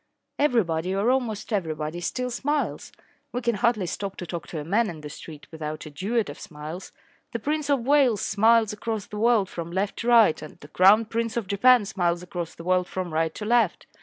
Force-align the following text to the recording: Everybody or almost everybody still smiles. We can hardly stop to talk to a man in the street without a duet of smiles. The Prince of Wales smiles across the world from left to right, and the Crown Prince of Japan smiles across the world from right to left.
Everybody 0.39 0.95
or 0.95 1.11
almost 1.11 1.53
everybody 1.53 2.01
still 2.01 2.31
smiles. 2.31 2.91
We 3.31 3.41
can 3.43 3.53
hardly 3.53 3.85
stop 3.85 4.15
to 4.17 4.25
talk 4.25 4.47
to 4.47 4.59
a 4.59 4.63
man 4.63 4.89
in 4.89 5.01
the 5.01 5.11
street 5.11 5.45
without 5.51 5.85
a 5.85 5.91
duet 5.91 6.27
of 6.27 6.39
smiles. 6.39 6.91
The 7.33 7.37
Prince 7.39 7.69
of 7.69 7.85
Wales 7.85 8.21
smiles 8.21 8.73
across 8.73 9.05
the 9.05 9.19
world 9.19 9.47
from 9.47 9.71
left 9.71 9.97
to 9.99 10.07
right, 10.07 10.41
and 10.41 10.59
the 10.59 10.69
Crown 10.69 11.05
Prince 11.05 11.37
of 11.37 11.45
Japan 11.45 11.85
smiles 11.85 12.23
across 12.23 12.55
the 12.55 12.63
world 12.63 12.87
from 12.87 13.13
right 13.13 13.35
to 13.35 13.45
left. 13.45 13.85